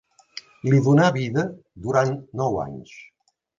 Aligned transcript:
Li 0.69 0.79
donà 0.87 1.09
vida 1.17 1.45
durant 1.85 2.17
nou 2.43 2.61
anys. 2.67 2.99